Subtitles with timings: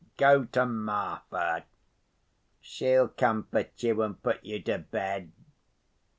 [0.17, 1.63] Go to Marfa.
[2.59, 5.31] She'll comfort you and put you to bed.